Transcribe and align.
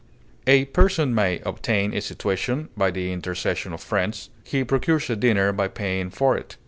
A 0.47 0.65
person 0.65 1.13
may 1.13 1.41
obtain 1.45 1.93
a 1.93 2.01
situation 2.01 2.69
by 2.75 2.89
the 2.89 3.13
intercession 3.13 3.71
of 3.71 3.81
friends, 3.83 4.31
he 4.43 4.63
procures 4.63 5.11
a 5.11 5.15
dinner 5.15 5.53
by 5.53 5.67
paying 5.67 6.09
for 6.09 6.35
it. 6.35 6.57